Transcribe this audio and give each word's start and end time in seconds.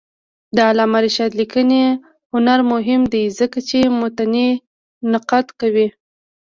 د 0.55 0.57
علامه 0.69 0.99
رشاد 1.05 1.31
لیکنی 1.41 1.81
هنر 2.33 2.59
مهم 2.73 3.01
دی 3.13 3.23
ځکه 3.39 3.59
چې 3.69 3.79
متني 3.99 4.49
نقد 5.11 5.45
کوي. 5.59 5.87